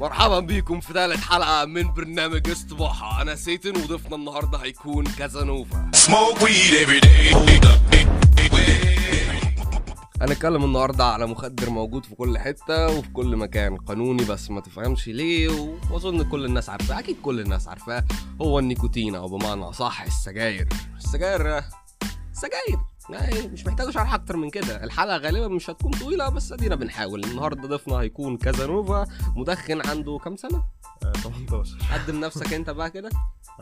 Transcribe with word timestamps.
مرحبا 0.00 0.40
بيكم 0.40 0.80
في 0.80 0.92
ثالث 0.92 1.20
حلقة 1.20 1.64
من 1.64 1.92
برنامج 1.92 2.50
استباحة 2.50 3.22
أنا 3.22 3.34
سيتن 3.34 3.82
وضيفنا 3.82 4.16
النهاردة 4.16 4.58
هيكون 4.58 5.04
كازانوفا. 5.04 5.90
هنتكلم 10.22 10.64
النهاردة 10.64 11.04
على 11.04 11.26
مخدر 11.26 11.70
موجود 11.70 12.04
في 12.04 12.14
كل 12.14 12.38
حتة 12.38 12.86
وفي 12.86 13.08
كل 13.08 13.36
مكان. 13.36 13.76
قانوني 13.76 14.24
بس 14.24 14.50
ما 14.50 14.60
تفهمش 14.60 15.08
ليه 15.08 15.48
وأظن 15.90 16.30
كل 16.30 16.44
الناس 16.44 16.70
عارفاه. 16.70 16.98
أكيد 16.98 17.16
كل 17.22 17.40
الناس 17.40 17.68
عارفاه. 17.68 18.04
هو 18.42 18.58
النيكوتين 18.58 19.14
أو 19.14 19.28
بمعنى 19.28 19.72
صح 19.72 20.02
السجاير. 20.02 20.68
السجاير 20.96 21.62
سجاير. 22.32 22.78
يعني 23.10 23.46
مش 23.48 23.66
محتاج 23.66 23.86
اشرح 23.88 24.14
أكتر 24.14 24.36
من 24.36 24.50
كده. 24.50 24.84
الحلقة 24.84 25.16
غالبا 25.16 25.48
مش 25.48 25.70
هتكون 25.70 25.90
طويلة 25.92 26.28
بس 26.28 26.52
أدينا 26.52 26.74
بنحاول. 26.74 27.24
النهارده 27.24 27.68
ضيفنا 27.68 27.94
هيكون 27.94 28.36
كازانوفا 28.36 29.06
مدخن 29.36 29.86
عنده 29.88 30.18
كام 30.24 30.36
سنة؟ 30.36 30.64
آه، 31.02 31.12
18 31.12 31.76
قدم 31.94 32.20
نفسك 32.20 32.52
أنت 32.52 32.70
بقى 32.70 32.90
كده. 32.90 33.10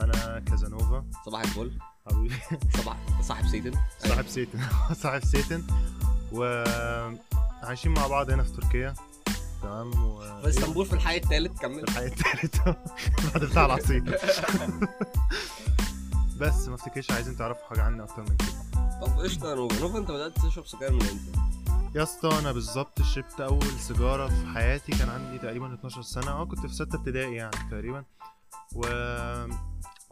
أنا 0.00 0.42
كازانوفا. 0.46 1.05
صباح 1.27 1.41
الفل. 1.41 1.78
حبيبي. 2.10 2.34
صباح 2.78 2.96
صاحب 3.22 3.46
سيتن. 3.46 3.72
صاحب 3.98 4.27
سيتن. 4.28 4.59
صاحب 5.02 5.24
سيتن. 5.24 5.62
وعايشين 6.33 7.95
مع 7.95 8.06
بعض 8.06 8.30
هنا 8.30 8.42
في 8.42 8.50
تركيا. 8.52 8.95
تمام؟ 9.62 10.05
و 10.05 10.20
في 10.42 10.48
إسطنبول 10.48 10.86
في 10.86 10.92
الحي 10.92 11.16
الثالث 11.16 11.61
كمل. 11.61 11.78
الحقيقة 11.83 12.14
التالت. 12.14 12.56
بعد 13.34 13.45
بتاع 13.45 13.66
العصير. 13.66 14.02
بس 16.41 16.69
ما 16.69 16.74
افتكرش 16.74 17.11
عايزين 17.11 17.36
تعرفوا 17.36 17.66
حاجة 17.69 17.83
عني 17.83 18.02
أكتر 18.02 18.22
من 18.22 18.36
كده. 18.36 18.84
طب 19.03 19.19
قشطة 19.21 19.51
يا 19.51 19.55
نوفا 19.55 19.80
نوفا 19.80 19.98
أنت 19.98 20.11
بدأت 20.11 20.39
تشرب 20.39 20.66
سجاير 20.66 20.93
من 20.93 21.01
إمتى؟ 21.03 21.41
يا 21.98 22.03
اسطى 22.03 22.39
أنا 22.39 22.53
بالظبط 22.53 23.03
شربت 23.03 23.41
أول 23.41 23.62
سيجارة 23.64 24.28
في 24.28 24.47
حياتي 24.55 24.92
كان 24.92 25.09
عندي 25.09 25.39
تقريبا 25.39 25.75
12 25.75 26.03
سنة. 26.03 26.31
آه 26.31 26.45
كنت 26.45 26.61
في 26.67 26.75
ستة 26.75 26.97
ابتدائي 26.97 27.34
يعني 27.34 27.56
تقريبا. 27.70 28.05
و 28.75 28.86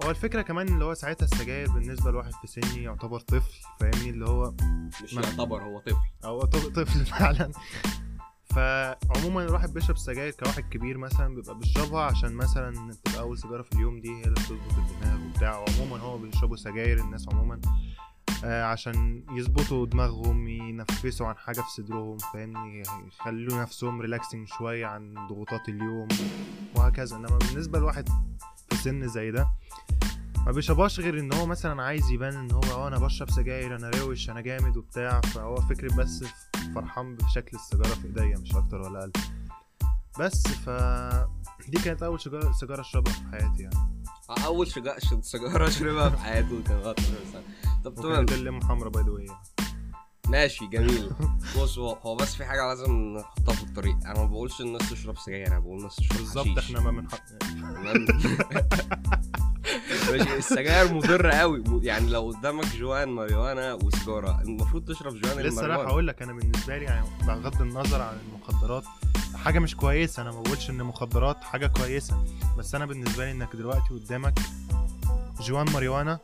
هو 0.05 0.11
الفكرة 0.11 0.42
كمان 0.42 0.69
اللي 0.69 0.84
هو 0.84 0.94
ساعتها 0.94 1.24
السجاير 1.24 1.70
بالنسبة 1.72 2.11
لواحد 2.11 2.33
في 2.33 2.47
سني 2.47 2.83
يعتبر 2.83 3.20
طفل 3.20 3.52
فاهمني؟ 3.80 4.11
اللي 4.11 4.28
هو 4.28 4.55
مش 5.05 5.14
ما- 5.14 5.22
يعتبر 5.22 5.62
هو 5.62 5.78
طفل. 5.80 5.96
طف- 6.50 6.67
طفل 6.69 7.06
فعلا. 7.19 7.52
فعموما 8.44 9.42
الواحد 9.44 9.72
بيشرب 9.74 9.96
سجاير 9.96 10.33
كواحد 10.33 10.62
كبير 10.62 10.98
مثلا 10.98 11.34
بيبقى 11.34 11.58
بيشربها 11.58 12.02
عشان 12.02 12.33
مثلا 12.34 12.89
بتبقى 12.89 13.20
أول 13.20 13.39
سيجارة 13.39 13.62
في 13.62 13.72
اليوم 13.72 14.00
دي 14.00 14.08
هي 14.11 14.22
اللي 14.22 14.30
بتظبط 14.34 14.61
الدماغ 14.78 15.27
وبتاع. 15.27 15.58
وعموما 15.58 15.98
هو 16.02 16.19
بيشربوا 16.19 16.56
سجاير 16.56 16.98
الناس 17.00 17.28
عموما. 17.28 17.61
عشان 18.44 19.24
يظبطوا 19.30 19.86
دماغهم 19.86 20.48
ينفسوا 20.48 21.26
عن 21.26 21.36
حاجة 21.36 21.60
في 21.60 21.70
صدرهم 21.76 22.18
فاهمني؟ 22.18 22.82
يخلوا 23.06 23.62
نفسهم 23.62 24.00
ريلاكسنج 24.00 24.48
شوية 24.48 24.86
عن 24.86 25.14
ضغوطات 25.30 25.68
اليوم 25.68 26.08
وهكذا. 26.76 27.16
إنما 27.16 27.38
بالنسبة 27.38 27.78
لواحد 27.78 28.08
في 28.70 28.76
سن 28.76 29.08
زي 29.08 29.30
ده 29.30 29.48
ما 30.46 30.52
بيشربهاش 30.52 31.00
غير 31.00 31.18
إن 31.18 31.32
هو 31.32 31.46
مثلا 31.46 31.82
عايز 31.82 32.10
يبان 32.10 32.36
إن 32.36 32.50
هو 32.52 32.62
آه 32.62 32.88
أنا 32.88 32.98
بشرب 32.98 33.30
سجاير 33.30 33.76
أنا 33.76 33.90
روش 33.90 34.30
أنا 34.30 34.40
جامد 34.40 34.77
وبتاع 34.77 35.20
فهو 35.20 35.56
فكرة 35.56 35.94
بس 35.94 36.24
فرحان 36.74 37.16
بشكل 37.16 37.56
السيجارة 37.56 37.94
في 37.94 38.06
إيديا 38.06 38.38
مش 38.38 38.56
أكتر 38.56 38.80
ولا 38.80 38.98
أقل. 39.00 39.12
بس 40.20 40.46
ف 40.48 40.70
دي 41.68 41.78
كانت 41.84 42.02
أول 42.02 42.20
سيجاره 42.20 42.52
سيجارة 42.52 42.80
أشربها 42.80 43.12
في 43.12 43.24
حياتي 43.32 43.62
يعني. 43.62 44.04
أول 44.46 44.66
سيجارة 44.66 45.68
شربها 45.68 46.08
في 46.10 46.74
غلط 46.74 46.98
طب 47.84 47.94
تمام 47.94 48.12
وكانت 48.12 48.33
اللي 48.33 48.61
حمرا 48.64 48.88
باي 48.88 49.02
ذا 49.02 49.36
ماشي 50.28 50.66
جميل. 50.66 51.11
بص 51.58 51.78
هو 51.78 51.92
هو 51.92 52.16
بس 52.16 52.34
في 52.34 52.44
حاجة 52.44 52.69
لازم 52.69 53.16
نحطها 53.16 53.55
في 53.55 53.62
الطريق. 53.62 53.97
أنا 54.05 54.19
ما 54.19 54.24
بقولش 54.24 54.61
الناس 54.61 54.91
تشرب 54.91 55.19
سجاير 55.19 55.47
أنا 55.47 55.58
بقول 55.58 55.79
الناس 55.79 55.96
تشرب 55.96 56.18
بالظبط. 56.18 56.58
إحنا 56.58 56.80
ما 56.80 56.90
بنحط؟ 56.90 57.20
ماشي 60.11 60.36
السجاير 60.36 60.95
مضرة 60.95 61.33
قوي. 61.33 61.64
يعني 61.83 62.11
لو 62.11 62.30
قدامك 62.30 62.77
جوان 62.77 63.08
ماريوانا 63.08 63.74
وسيجاره 63.74 64.40
المفروض 64.40 64.85
تشرب 64.85 65.20
جوان 65.20 65.39
لسه 65.39 65.67
رايح 65.67 65.89
أقول 65.89 66.06
لك 66.06 66.23
أنا 66.23 66.33
بالنسبة 66.33 66.79
لي 66.79 66.85
يعني 66.85 67.06
بغض 67.27 67.62
النظر 67.62 68.02
عن 68.02 68.17
المخدرات 68.29 68.85
حاجة 69.35 69.58
مش 69.58 69.77
كويسة. 69.77 70.23
أنا 70.23 70.30
ما 70.30 70.40
بقولش 70.40 70.70
إن 70.70 70.83
مخدرات 70.83 71.45
حاجة 71.45 71.67
كويسة. 71.67 72.24
بس 72.58 72.74
أنا 72.74 72.86
بالنسبة 72.86 73.24
لي 73.24 73.30
إنك 73.30 73.56
دلوقتي 73.56 73.95
قدامك 73.95 74.39
جوان 75.40 75.70
ماريوانا 75.70 76.18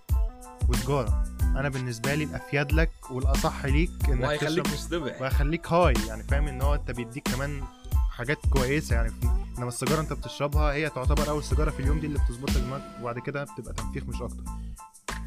وسجارة. 0.69 1.25
أنا 1.57 1.69
بالنسبة 1.69 2.15
لي 2.15 2.25
الافيد 2.25 2.73
لك 2.73 2.91
والاصح 3.11 3.65
ليك 3.67 3.91
انك 4.09 4.23
وهيخليك 4.23 4.67
تشرب 4.67 5.03
وهيخليك 5.21 5.67
هاي 5.73 5.95
يعني 6.09 6.23
فاهم؟ 6.23 6.49
ان 6.49 6.63
هو 6.63 6.75
انت 6.75 6.91
بيديك 6.91 7.29
كمان 7.29 7.63
حاجات 8.11 8.39
كويسه 8.47 8.97
يعني 8.97 9.09
في 9.09 9.29
انما 9.59 9.69
السيجاره 9.69 10.01
انت 10.01 10.13
بتشربها 10.13 10.73
هي 10.73 10.89
تعتبر 10.89 11.29
اول 11.29 11.45
سيجاره 11.45 11.71
في 11.71 11.81
اليوم 11.81 12.01
دي 12.01 12.07
اللي 12.07 12.19
بتظبط 12.19 12.51
لك 12.51 12.57
دماغك 12.63 12.83
وبعد 13.01 13.19
كده 13.19 13.45
بتبقى 13.45 13.73
تنفيخ 13.75 14.05
مش 14.05 14.23
أكتر. 14.23 14.45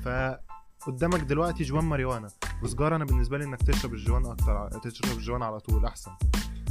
فقدامك 0.05 1.19
دلوقتي 1.19 1.63
جوان 1.63 1.83
ماريوانا 1.85 2.27
وسجاره 2.63 2.95
أنا 2.95 3.05
بالنسبة 3.05 3.37
لي 3.37 3.43
انك 3.43 3.61
تشرب 3.61 3.93
الجوان 3.93 4.25
أكتر 4.25 4.69
تشرب 4.79 5.17
الجوان 5.17 5.43
على 5.43 5.59
طول 5.59 5.85
احسن. 5.85 6.11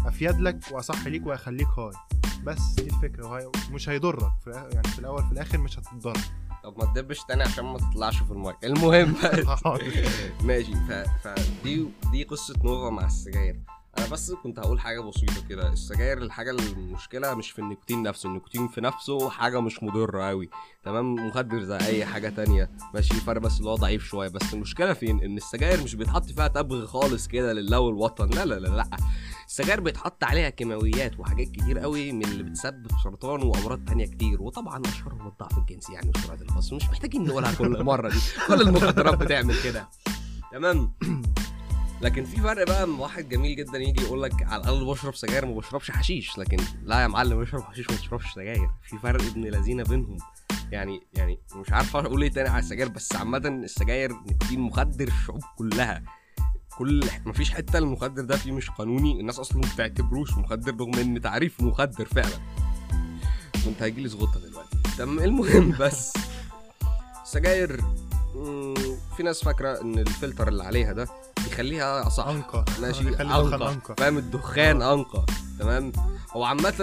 أفيد 0.06 0.40
لك 0.40 0.58
وأصح 0.70 1.06
ليك 1.06 1.26
وهيخليك 1.26 1.68
high. 1.68 1.92
بس 2.44 2.60
دي 2.74 2.82
الفكرة 2.82 3.26
وهي 3.26 3.50
مش 3.70 3.88
هيضرك 3.88 4.32
في 4.44 4.50
يعني 4.50 4.88
في 4.88 4.98
الأول 4.98 5.22
في 5.26 5.32
الآخر 5.32 5.58
مش 5.58 5.78
هتتضرر 5.78 6.20
طب 6.64 6.78
ما 6.78 6.84
تدبش 6.84 7.18
تاني 7.28 7.42
عشان 7.42 7.64
ما 7.64 7.78
تطلعش 7.78 8.16
في 8.16 8.30
المايك. 8.30 8.56
المهم. 8.64 9.16
ماشي. 10.44 10.72
ف... 10.74 10.92
فدي 11.24 11.86
دي 12.12 12.24
قصة 12.24 12.54
نوفا 12.64 12.90
مع 12.90 13.06
السجاير. 13.06 13.60
أنا 13.98 14.08
بس 14.08 14.32
كنت 14.32 14.58
هقول 14.58 14.80
حاجة 14.80 15.00
بسيطة 15.00 15.48
كده. 15.48 15.72
السجاير 15.72 16.18
الحاجة 16.18 16.50
المشكلة 16.50 17.34
مش 17.34 17.50
في 17.50 17.58
النيكوتين 17.58 18.02
نفسه. 18.02 18.28
النيكوتين 18.28 18.68
في 18.68 18.80
نفسه 18.80 19.30
حاجة 19.30 19.60
مش 19.60 19.82
مضرة 19.82 20.28
قوي 20.28 20.48
تمام؟ 20.84 21.14
مخدر 21.14 21.62
زي 21.62 21.76
أي 21.78 22.04
حاجة 22.04 22.28
تانية. 22.28 22.70
ماشي؟ 22.94 23.14
فرق 23.14 23.40
بس 23.40 23.58
اللي 23.58 23.70
هو 23.70 23.74
ضعيف 23.74 24.04
شوية. 24.04 24.28
بس 24.28 24.54
المشكلة 24.54 24.92
فين؟ 24.92 25.22
إن 25.24 25.36
السجاير 25.36 25.82
مش 25.82 25.94
بيتحط 25.94 26.24
فيها 26.30 26.48
تبغ 26.48 26.86
خالص 26.86 27.28
كده 27.28 27.52
لله 27.52 27.78
والوطن. 27.80 28.30
لا 28.30 28.44
لا 28.44 28.54
لا 28.54 28.68
لا. 28.68 28.90
السجاير 29.50 29.80
بيتحط 29.80 30.24
عليها 30.24 30.50
كيماويات 30.50 31.20
وحاجات 31.20 31.48
كتير 31.48 31.78
قوي 31.78 32.12
من 32.12 32.24
اللي 32.24 32.42
بتسبب 32.42 32.86
سرطان 33.04 33.42
وأمراض 33.42 33.84
تانية 33.84 34.06
كتير 34.06 34.42
وطبعا 34.42 34.82
أشهرهم 34.86 35.26
الضعف 35.26 35.58
الجنسي 35.58 35.92
يعني 35.92 36.10
وسرعة 36.16 36.38
الخصم 36.42 36.76
مش 36.76 36.84
محتاجين 36.84 37.24
نقولها 37.24 37.54
كل 37.54 37.84
مرة 37.84 38.08
دي. 38.08 38.18
كل 38.48 38.60
المخدرات 38.60 39.18
بتعمل 39.18 39.62
كده. 39.64 39.88
تمام؟ 40.52 40.92
لكن 42.02 42.24
في 42.24 42.36
فرق 42.40 42.66
بقى 42.66 42.86
من 42.86 42.98
واحد 42.98 43.28
جميل 43.28 43.56
جدا 43.56 43.78
يجي 43.78 44.02
يقول 44.02 44.22
لك 44.22 44.42
على 44.42 44.62
الأقل 44.62 44.84
بشرب 44.84 45.14
سجاير 45.14 45.46
ما 45.46 45.54
بشربش 45.54 45.90
حشيش. 45.90 46.38
لكن 46.38 46.56
لا 46.82 47.02
يا 47.02 47.06
معلم 47.06 47.40
بشرب 47.40 47.62
حشيش 47.62 47.88
وما 47.88 47.98
تشربش 47.98 48.32
سجاير. 48.34 48.70
في 48.82 48.98
فرق 48.98 49.22
ابن 49.22 49.44
لذينة 49.44 49.82
بينهم. 49.84 50.16
يعني 50.72 51.00
يعني 51.14 51.38
مش 51.56 51.72
عارف 51.72 51.96
أقول 51.96 52.22
إيه 52.22 52.30
تاني 52.30 52.48
على 52.48 52.58
السجاير 52.58 52.88
بس 52.88 53.16
عامة 53.16 53.38
السجاير 53.38 54.12
نيكوتين 54.12 54.60
مخدر 54.60 55.08
الشعوب 55.08 55.42
كلها. 55.58 56.02
كل 56.80 57.04
مفيش 57.26 57.50
حتة 57.50 57.78
المخدر 57.78 58.22
ده 58.24 58.36
فيه 58.36 58.52
مش 58.52 58.70
قانوني 58.70 59.20
الناس 59.20 59.38
أصلا 59.38 59.58
ما 59.58 59.68
بتعتبروش 59.74 60.32
مخدر 60.38 60.74
رغم 60.80 60.94
إن 60.94 61.20
تعريف 61.20 61.60
مخدر 61.60 62.04
فعلا. 62.04 62.36
كنت 63.64 63.82
هيجي 63.82 64.02
لي 64.02 64.08
زغطة 64.08 64.40
دلوقتي. 64.40 64.76
تمام 64.98 65.18
المهم 65.18 65.74
بس 65.80 66.12
السجاير 67.22 67.80
مم، 68.34 68.74
في 69.16 69.22
ناس 69.22 69.44
فاكرة 69.44 69.80
إن 69.80 69.98
الفلتر 69.98 70.48
اللي 70.48 70.64
عليها 70.64 70.92
ده 70.92 71.08
بيخليها 71.44 72.06
أصح. 72.06 72.26
أنقى. 72.26 72.64
ماشي 72.80 73.08
أنقى. 73.08 73.94
فاهم؟ 73.96 74.18
الدخان 74.18 74.82
أنقى. 74.82 75.24
تمام؟ 75.58 75.92
هو 76.32 76.44
عامة 76.44 76.74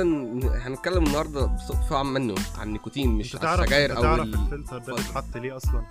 هنتكلم 0.65 1.03
النهارده 1.05 1.45
بصفة 1.45 1.97
عامة 1.97 2.35
عن 2.57 2.67
النيكوتين 2.67 3.09
مش 3.09 3.35
على 3.35 3.41
تعرف 3.45 3.61
السجاير 3.61 3.97
أو 3.97 4.01
تعرف 4.01 4.21
ال... 4.23 4.33
الفلتر 4.33 4.77
ده. 4.77 4.95
بيتحط 4.95 5.37
ليه 5.37 5.57
أصلا؟ 5.57 5.83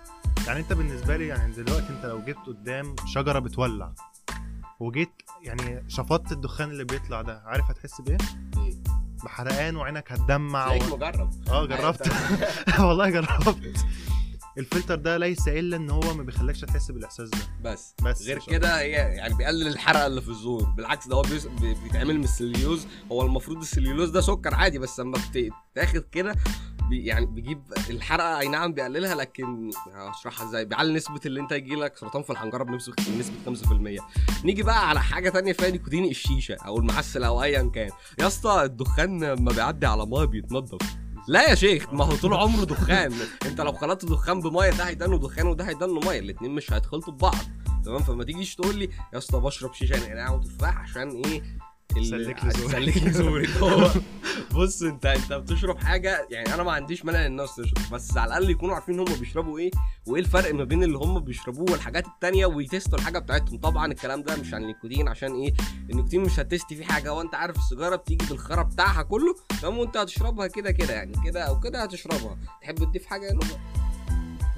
يعني 0.46 0.60
انت 0.60 0.72
بالنسبة 0.72 1.16
لي 1.16 1.26
يعني 1.26 1.52
دلوقتي 1.52 1.88
انت 1.90 2.06
لو 2.06 2.22
جيت 2.24 2.36
قدام 2.46 2.96
شجرة 3.06 3.38
بتولع 3.38 3.92
وجيت 4.80 5.10
يعني 5.42 5.84
شفطت 5.88 6.32
الدخان 6.32 6.70
اللي 6.70 6.84
بيطلع 6.84 7.22
ده 7.22 7.42
عارف 7.46 7.64
هتحس 7.70 8.00
بإيه؟ 8.00 8.18
إيه؟ 8.56 8.74
بحرقان 9.24 9.76
وعينك 9.76 10.12
هتدمع 10.12 10.72
و... 10.72 10.78
مجرب. 10.78 11.30
آه 11.48 11.66
جربت. 11.66 12.12
والله 12.80 13.10
جربت. 13.10 13.76
الفلتر 14.58 14.94
ده 14.94 15.16
ليس 15.16 15.48
إلا 15.48 15.76
إن 15.76 15.90
هو 15.90 16.14
ما 16.14 16.22
بيخليكش 16.22 16.60
تحس 16.60 16.90
بالإحساس 16.90 17.28
ده. 17.30 17.38
بس. 17.70 17.94
بس. 18.02 18.22
غير 18.22 18.38
كده 18.46 18.80
هي 18.80 18.90
يعني 18.90 19.34
بيقلل 19.34 19.66
الحرقه 19.68 20.06
اللي 20.06 20.20
في 20.20 20.28
الزور. 20.28 20.64
بالعكس 20.64 21.08
ده 21.08 21.16
هو 21.16 21.22
بيس- 21.22 21.46
بي- 21.46 21.74
بيتعمل 21.74 22.18
من 22.18 22.24
السليلوز 22.24 22.86
هو 23.12 23.22
المفروض 23.22 23.56
السليلوز 23.58 24.10
ده 24.10 24.20
سكر 24.20 24.54
عادي 24.54 24.78
بس 24.78 25.00
لما 25.00 25.18
بتاخد 25.74 26.04
كده 26.12 26.34
بي 26.88 27.04
يعني 27.04 27.26
بيجيب 27.26 27.62
الحرقة 27.90 28.38
أي 28.38 28.48
نعم 28.48 28.72
بيقللها 28.72 29.14
لكن 29.14 29.70
هشرحها 29.94 30.48
إزاي؟ 30.48 30.64
بيعلي 30.64 30.92
نسبة 30.94 31.20
اللي 31.26 31.40
أنت 31.40 31.52
يجي 31.52 31.74
لك 31.74 31.96
سرطان 31.96 32.22
في 32.22 32.30
الحنجرة 32.30 32.62
بنسبه 32.64 32.94
بنسبه 33.08 33.66
5% 34.00 34.44
نيجي 34.44 34.62
بقى 34.62 34.88
على 34.88 35.02
حاجة 35.02 35.28
تانية 35.30 35.52
فيها 35.52 35.70
نيكوتين 35.70 36.04
الشيشة 36.04 36.56
أو 36.66 36.78
المعسل 36.78 37.24
أو 37.24 37.42
ايا 37.42 37.70
كان. 37.74 37.90
يا 38.18 38.26
اسطى 38.26 38.62
الدخان 38.64 39.24
لما 39.24 39.52
بيعدي 39.52 39.86
على 39.86 40.06
مية 40.06 40.24
بيتنضف. 40.24 40.96
لا 41.28 41.50
يا 41.50 41.54
شيخ 41.54 41.92
ما 41.92 42.04
هو 42.04 42.16
طول 42.16 42.34
عمره 42.34 42.64
دخان. 42.64 43.12
أنت 43.46 43.60
لو 43.60 43.72
خلطت 43.72 44.04
دخان 44.04 44.40
بمية 44.40 44.70
ده 44.70 44.84
هيدنه 44.84 45.18
دخان 45.18 45.46
وده 45.46 45.64
هيدنه 45.68 46.00
مية. 46.00 46.18
الاتنين 46.18 46.50
مش 46.50 46.72
هيتخلطوا 46.72 47.12
ببعض 47.12 47.34
تمام؟ 47.84 48.02
فما 48.02 48.24
تيجيش 48.24 48.54
تقول 48.54 48.76
لي 48.78 48.84
يا 49.12 49.18
اسطى 49.18 49.40
بشرب 49.40 49.74
شيشة 49.74 50.08
نعناع 50.08 50.30
وتفاح 50.30 50.78
عشان 50.78 51.10
إيه؟ 51.24 51.42
تسلك 51.88 52.44
لي 52.44 53.48
هو 53.60 53.90
بص 54.56 54.82
انت 54.82 55.06
انت 55.06 55.32
بتشرب 55.32 55.78
حاجة 55.78 56.26
يعني 56.30 56.54
أنا 56.54 56.62
ما 56.62 56.72
عنديش 56.72 57.04
مانع 57.04 57.20
إن 57.20 57.26
الناس 57.26 57.56
تشرب 57.56 57.90
بس 57.92 58.16
على 58.16 58.26
الأقل 58.28 58.50
يكونوا 58.50 58.74
عارفين 58.74 58.98
هم 58.98 59.04
بيشربوا 59.04 59.58
إيه 59.58 59.70
وإيه 60.06 60.22
الفرق 60.22 60.54
ما 60.54 60.64
بين 60.64 60.82
اللي 60.82 60.98
هم 60.98 61.20
بيشربوه 61.20 61.72
والحاجات 61.72 62.06
التانية 62.06 62.46
ويتستوا 62.46 62.98
الحاجة 62.98 63.18
بتاعتهم. 63.18 63.58
طبعا 63.58 63.92
الكلام 63.92 64.22
ده 64.22 64.36
مش 64.36 64.54
عن 64.54 64.62
النيكوتين 64.62 65.08
عشان 65.08 65.34
إيه؟ 65.34 65.54
النيكوتين 65.90 66.20
مش 66.20 66.40
هتستي 66.40 66.76
فيه 66.76 66.84
حاجة. 66.84 67.12
وانت 67.12 67.34
عارف 67.34 67.56
السيجارة 67.56 67.96
بتيجي 67.96 68.26
بالخرا 68.26 68.62
بتاعها 68.62 69.02
كله 69.02 69.34
تمام 69.62 69.78
وأنت 69.78 69.96
هتشربها 69.96 70.46
كده 70.46 70.70
كده 70.70 70.94
يعني 70.94 71.12
كده 71.24 71.42
أو 71.42 71.60
كده 71.60 71.82
هتشربها. 71.82 72.38
تحب 72.62 72.74
تضيف 72.74 73.06
حاجة 73.06 73.26
يا 73.26 73.32
نوبة؟ 73.32 73.58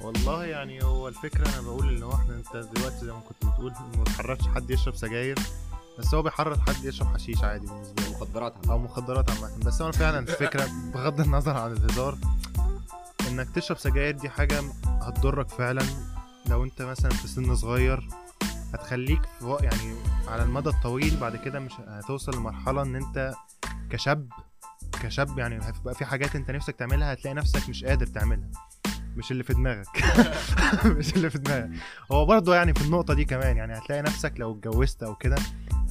والله 0.01 0.45
يعني 0.45 0.83
هو 0.83 1.07
الفكرة 1.07 1.49
أنا 1.49 1.61
بقول 1.61 1.89
إن 1.89 2.03
هو 2.03 2.13
إحنا 2.13 2.35
أنت 2.35 2.67
دلوقتي 2.75 3.05
زي 3.05 3.11
ما 3.11 3.19
كنت 3.19 3.51
بتقول 3.53 3.73
ما 3.97 4.53
حد 4.55 4.69
يشرب 4.71 4.95
سجاير 4.95 5.39
بس 5.99 6.13
هو 6.13 6.21
بيحرض 6.21 6.59
حد 6.59 6.85
يشرب 6.85 7.07
حشيش 7.07 7.43
عادي 7.43 7.67
بالنسبة 7.67 8.03
له. 8.03 8.08
مخدرات 8.21 8.53
أو 8.65 8.71
عامة. 8.71 8.83
مخدرات 8.83 9.29
عامة. 9.31 9.49
بس 9.65 9.81
أنا 9.81 9.91
فعلا 9.91 10.19
الفكرة 10.19 10.67
بغض 10.93 11.19
النظر 11.21 11.57
عن 11.57 11.71
الهزار 11.71 12.17
إنك 13.27 13.49
تشرب 13.55 13.77
سجاير 13.77 14.17
دي 14.17 14.29
حاجة 14.29 14.61
هتضرك 14.85 15.49
فعلا. 15.49 15.81
لو 16.45 16.63
أنت 16.63 16.81
مثلا 16.81 17.11
في 17.11 17.27
سن 17.27 17.55
صغير 17.55 18.07
هتخليك 18.73 19.21
في 19.39 19.57
يعني 19.61 19.95
على 20.27 20.43
المدى 20.43 20.69
الطويل 20.69 21.17
بعد 21.17 21.35
كده 21.35 21.59
مش 21.59 21.71
هتوصل 21.87 22.35
لمرحلة 22.37 22.81
إن 22.81 22.95
أنت 22.95 23.33
كشاب 23.89 24.29
كشاب 25.03 25.39
يعني 25.39 25.57
هتبقى 25.59 25.95
في 25.95 26.05
حاجات 26.05 26.35
أنت 26.35 26.51
نفسك 26.51 26.75
تعملها 26.75 27.13
هتلاقي 27.13 27.33
نفسك 27.35 27.69
مش 27.69 27.83
قادر 27.83 28.05
تعملها. 28.07 28.49
مش 29.15 29.31
اللي 29.31 29.43
في 29.43 29.53
دماغك. 29.53 29.87
مش 30.97 31.13
اللي 31.13 31.29
في 31.29 31.37
دماغك. 31.37 31.69
هو 32.11 32.25
برضه 32.25 32.55
يعني 32.55 32.73
في 32.73 32.81
النقطة 32.81 33.13
دي 33.13 33.25
كمان 33.25 33.57
يعني 33.57 33.77
هتلاقي 33.77 34.01
نفسك 34.01 34.33
لو 34.37 34.51
اتجوزت 34.51 35.03
أو 35.03 35.15
كده 35.15 35.35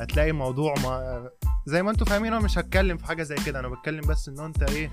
هتلاقي 0.00 0.30
الموضوع 0.30 0.74
ما 0.82 1.28
زي 1.68 1.82
ما 1.82 1.90
أنتوا 1.90 2.06
فاهمين 2.06 2.32
أنا 2.32 2.42
مش 2.44 2.58
هتكلم 2.58 2.96
في 2.96 3.06
حاجة 3.06 3.22
زي 3.22 3.34
كده. 3.46 3.60
أنا 3.60 3.68
بتكلم 3.68 4.00
بس 4.00 4.28
إن 4.28 4.40
أنت 4.40 4.62
إيه 4.62 4.90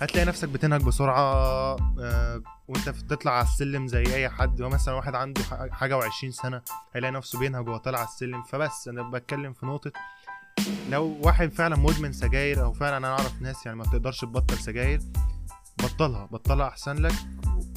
هتلاقي 0.00 0.26
نفسك 0.26 0.48
بتنهج 0.48 0.82
بسرعة 0.82 1.20
آه 1.20 2.42
وأنت 2.68 2.88
بتطلع 2.88 3.32
على 3.32 3.44
السلم 3.46 3.86
زي 3.86 4.02
أي 4.14 4.28
حد. 4.28 4.62
مثلا 4.62 4.94
واحد 4.94 5.14
عنده 5.14 5.42
حاجة 5.70 6.00
و20 6.00 6.30
سنة 6.30 6.62
هيلاقي 6.94 7.12
نفسه 7.12 7.38
بينهج 7.38 7.68
وهو 7.68 7.76
طالع 7.76 7.98
على 7.98 8.08
السلم. 8.08 8.42
فبس 8.42 8.88
أنا 8.88 9.02
بتكلم 9.02 9.52
في 9.52 9.66
نقطة 9.66 9.92
لو 10.90 11.18
واحد 11.22 11.52
فعلا 11.52 11.76
مدمن 11.76 12.12
سجاير 12.12 12.62
أو 12.64 12.72
فعلا 12.72 12.96
أنا 12.96 13.08
أعرف 13.08 13.42
ناس 13.42 13.66
يعني 13.66 13.78
ما 13.78 13.84
بتقدرش 13.84 14.20
تبطل 14.20 14.58
سجاير 14.58 15.00
بطلها 15.78 16.26
بطلها 16.26 16.68
أحسن 16.68 16.96
لك 16.96 17.14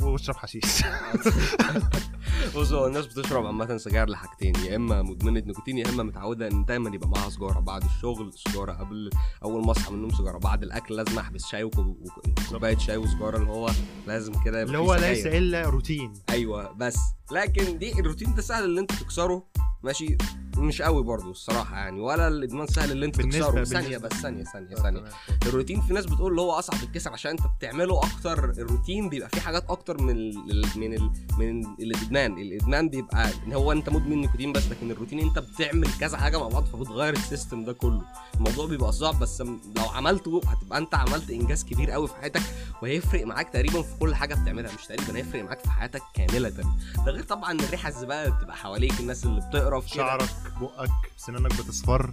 واشرب 0.01 0.35
حشيش. 0.35 0.83
بص 2.55 2.71
هو 2.73 2.87
الناس 2.87 3.05
بتشرب 3.05 3.45
عامة 3.45 3.77
سجاير 3.77 4.09
لحاجتين 4.09 4.53
يا 4.55 4.75
إما 4.75 5.01
مدمنة 5.01 5.39
نيكوتين 5.39 5.77
يا 5.77 5.89
إما 5.89 6.03
متعودة 6.03 6.47
إن 6.47 6.65
دايما 6.65 6.95
يبقى 6.95 7.09
معاها 7.09 7.29
سجارة 7.29 7.59
بعد 7.59 7.83
الشغل 7.83 8.33
سجارة 8.33 8.71
قبل 8.73 9.09
أول 9.43 9.65
ما 9.65 9.71
أصحى 9.71 9.89
من 9.91 9.95
النوم 9.97 10.11
سجارة 10.11 10.37
بعد 10.37 10.63
الأكل 10.63 10.95
لازم 10.95 11.19
أحبس 11.19 11.45
شاي 11.45 11.63
وكو- 11.63 11.77
وك- 11.79 12.27
وكوباية 12.47 12.77
شاي 12.77 12.97
وسجارة 12.97 13.37
اللي 13.37 13.49
هو 13.49 13.69
لازم 14.07 14.33
كده 14.45 14.63
اللي 14.63 14.77
هو. 14.77 14.95
ليس 14.95 15.25
إلا 15.25 15.69
روتين. 15.69 16.13
أيوه 16.29 16.71
بس. 16.73 16.97
لكن 17.31 17.77
دي 17.77 17.99
الروتين 17.99 18.35
ده 18.35 18.41
سهل 18.41 18.63
إن 18.71 18.77
أنت 18.77 18.91
تكسره 18.93 19.43
ماشي؟ 19.83 20.17
مش 20.57 20.81
قوي 20.81 21.03
برضو 21.03 21.31
الصراحة 21.31 21.75
يعني 21.77 21.99
ولا 22.01 22.27
الإدمان 22.27 22.67
سهل 22.67 22.91
إن 22.91 23.03
أنت 23.03 23.21
بالنسبة- 23.21 23.25
تكسره. 23.25 23.63
بالنسبة- 23.63 24.01
بس 24.01 24.13
ثانية 24.13 24.43
ثانية 24.43 24.75
آه، 24.75 24.79
تمام. 24.79 25.03
الروتين 25.47 25.81
في 25.81 25.93
ناس 25.93 26.05
بتقول 26.05 26.31
اللي 26.31 26.41
هو 26.41 26.51
أصعب 26.51 26.83
الكسر 26.83 27.13
عشان 27.13 27.31
أنت 27.31 27.41
بتعمله 27.57 27.99
أكتر 27.99 28.43
الروتين 28.49 29.09
بيبقى 29.09 29.29
فيه 29.29 29.41
حاجات 29.41 29.65
أكتر 29.69 30.01
من 30.01 30.09
ال 30.09 30.37
من 30.75 30.93
ال 30.93 31.11
من 31.39 31.61
الإدمان. 31.79 32.26
الإدمان. 32.33 32.89
بيبقى 32.89 33.29
إن 33.47 33.53
هو 33.53 33.71
أنت 33.71 33.89
مدمن 33.89 34.21
نيكوتين 34.21 34.53
بس 34.53 34.67
لكن 34.67 34.91
الروتين 34.91 35.19
أنت 35.19 35.39
بتعمل 35.39 35.87
كذا 35.99 36.17
حاجة 36.17 36.37
مع 36.39 36.47
بعض 36.47 36.65
فبتغير 36.65 37.13
ال 37.13 37.21
system 37.21 37.65
ده 37.65 37.73
كله. 37.73 38.01
الموضوع 38.35 38.65
بيبقى 38.65 38.91
صعب 38.91 39.19
بس 39.19 39.41
لو 39.41 39.83
عملته 39.93 40.41
هتبقى 40.47 40.77
أنت 40.79 40.95
عملت 40.95 41.29
إنجاز 41.29 41.63
كبير 41.63 41.91
قوي 41.91 42.07
في 42.07 42.15
حياتك 42.15 42.41
وهيفرق 42.81 43.25
معاك 43.25 43.49
تقريبا 43.49 43.81
في 43.81 43.97
كل 43.99 44.15
حاجة 44.15 44.35
بتعملها. 44.35 44.71
مش 44.75 44.85
تقريبا 44.85 45.17
هيفرق 45.17 45.43
معاك 45.43 45.59
في 45.59 45.69
حياتك 45.71 46.01
كاملة 46.13 46.49
ده 46.49 46.63
غير 47.07 47.23
طبعا 47.23 47.51
الريحه 47.51 47.89
الزباله 47.89 48.23
اللي 48.25 48.37
بتبقى 48.37 48.55
حواليك 48.55 48.99
الناس 48.99 49.25
اللي 49.25 49.41
بتقرف 49.49 49.85
كده 49.93 49.95
شعرك 49.95 50.29
بقك 50.61 50.89
سنانك 51.17 51.51
بتصفر. 51.53 52.11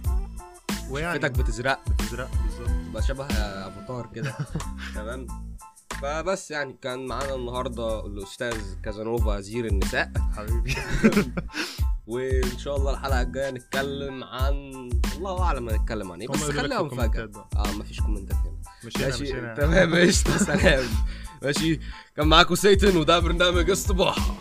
ويعني 0.89 1.19
بتزرق. 1.19 1.79
بتزرق 1.89 2.29
بالظبط. 2.43 2.69
تبقى 2.89 3.03
شبه 3.03 3.25
أفاتار 3.25 4.09
كده. 4.15 4.35
تمام؟ 4.95 5.27
فبس 6.01 6.51
يعني 6.51 6.77
كان 6.81 7.05
معانا 7.05 7.35
النهارده 7.35 8.05
الأستاذ 8.05 8.57
كازانوفا 8.83 9.39
زير 9.39 9.65
النساء. 9.65 10.11
حبيبي. 10.37 10.75
وإن 12.07 12.57
شاء 12.57 12.75
الله 12.77 12.91
الحلقة 12.91 13.21
الجاية 13.21 13.51
نتكلم 13.51 14.23
عن 14.23 14.53
الله 15.17 15.41
أعلم 15.41 15.69
هنتكلم 15.69 16.11
عن 16.11 16.21
إيه 16.21 16.27
بس 16.27 16.43
خليها 16.43 16.81
مفاجأة. 16.81 17.29
آه 17.55 17.71
مفيش 17.71 17.99
كومنتات 17.99 18.37
هنا. 18.37 18.55
مشينا 18.85 19.07
ماشي؟ 19.07 19.31
تمام 19.61 19.95
قشطه 19.95 20.37
سلام. 20.37 20.83
ماشي. 21.41 21.79
كان 22.17 22.27
معاكم 22.27 22.55
سيتن 22.55 22.97
وده 22.97 23.19
برنامج 23.19 23.69
استباحه 23.69 24.35